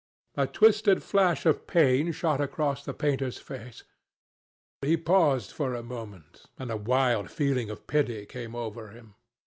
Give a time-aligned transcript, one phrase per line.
[0.35, 3.83] A twisted flash of pain shot across the painter's face.
[4.81, 9.13] He paused for a moment, and a wild feeling of pity came over him.